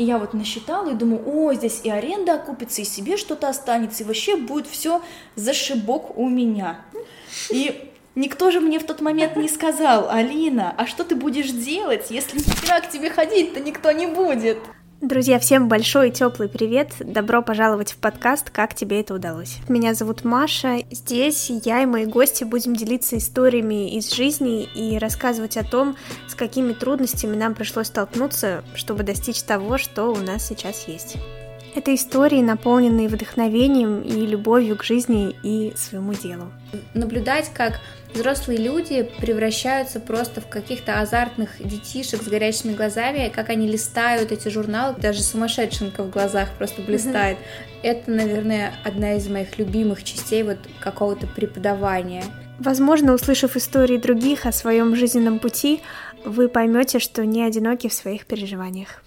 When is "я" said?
0.02-0.16, 21.48-21.82